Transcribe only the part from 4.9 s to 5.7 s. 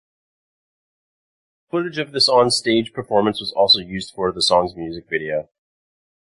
video.